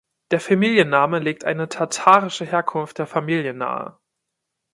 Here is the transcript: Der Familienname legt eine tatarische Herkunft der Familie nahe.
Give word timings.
Der 0.31 0.39
Familienname 0.39 1.19
legt 1.19 1.45
eine 1.45 1.69
tatarische 1.69 2.43
Herkunft 2.43 2.97
der 2.97 3.05
Familie 3.05 3.53
nahe. 3.53 3.99